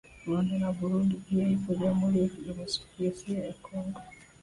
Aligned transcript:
Rwanda 0.23 0.53
na 0.61 0.69
Burundi 0.77 1.15
pia 1.25 1.45
ipo 1.55 1.69
Jamhuri 1.79 2.17
Ya 2.21 2.27
Kidemokrasia 2.33 3.37
ya 3.47 3.53
Congo 3.65 4.01